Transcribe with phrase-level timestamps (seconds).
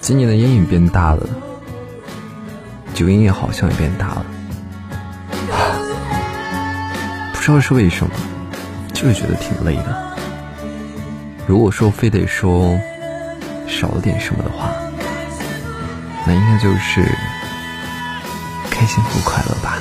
[0.00, 1.26] 今年的阴影变大了，
[2.94, 4.24] 酒瘾也好像也变大了，
[7.34, 8.12] 不知道是为什么，
[8.94, 10.16] 就是觉得挺累的。
[11.46, 12.78] 如果说非得说
[13.66, 14.70] 少了点什么的话，
[16.26, 17.02] 那应该就是
[18.70, 19.78] 开心和快乐吧。